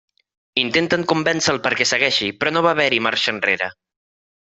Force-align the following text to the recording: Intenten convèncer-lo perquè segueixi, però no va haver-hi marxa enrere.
Intenten 0.61 1.05
convèncer-lo 1.11 1.63
perquè 1.67 1.89
segueixi, 1.93 2.33
però 2.41 2.57
no 2.59 2.67
va 2.71 2.75
haver-hi 2.77 3.05
marxa 3.11 3.39
enrere. 3.41 3.75